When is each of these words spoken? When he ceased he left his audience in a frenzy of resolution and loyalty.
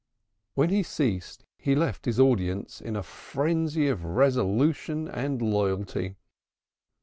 When 0.55 0.71
he 0.71 0.81
ceased 0.81 1.45
he 1.59 1.75
left 1.75 2.05
his 2.05 2.19
audience 2.19 2.81
in 2.81 2.95
a 2.95 3.03
frenzy 3.03 3.87
of 3.87 4.03
resolution 4.03 5.07
and 5.07 5.39
loyalty. 5.43 6.15